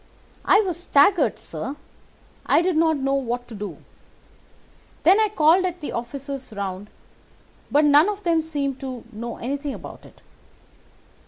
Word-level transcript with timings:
"I 0.45 0.61
was 0.61 0.79
staggered, 0.79 1.37
sir. 1.37 1.75
I 2.47 2.63
did 2.63 2.75
not 2.75 2.97
know 2.97 3.13
what 3.13 3.47
to 3.49 3.53
do. 3.53 3.77
Then 5.03 5.19
I 5.19 5.29
called 5.29 5.63
at 5.63 5.79
the 5.79 5.91
offices 5.91 6.51
round, 6.53 6.89
but 7.69 7.85
none 7.85 8.09
of 8.09 8.23
them 8.23 8.41
seemed 8.41 8.79
to 8.79 9.03
know 9.13 9.37
anything 9.37 9.75
about 9.75 10.03
it. 10.07 10.23